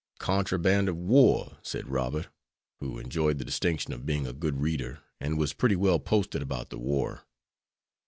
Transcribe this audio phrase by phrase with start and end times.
[0.17, 2.29] "Contraband of war," said Robert,
[2.79, 6.71] who enjoyed the distinction of being a good reader, and was pretty well posted about
[6.71, 7.27] the war.